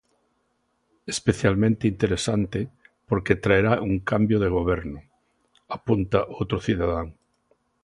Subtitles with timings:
[1.05, 2.57] Especialmente interesante
[3.07, 4.99] porque traerá un cambio de goberno,
[5.77, 7.07] apunta outro cidadán.